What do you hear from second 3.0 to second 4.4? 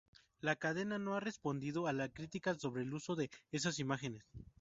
de esas imágenes.